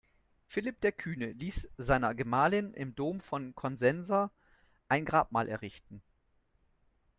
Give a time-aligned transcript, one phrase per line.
[0.47, 4.31] Philipp der Kühne ließ seiner Gemahlin im Dom von Cosenza
[4.89, 6.01] ein Grabmal errichten.